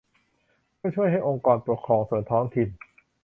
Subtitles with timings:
[0.79, 2.69] เพื่อช่วยให้องค์กรปกครองส่วนท้องถิ่น